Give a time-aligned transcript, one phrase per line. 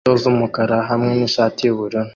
[0.03, 2.09] inkweto z'umukara hamwe nishati yubururu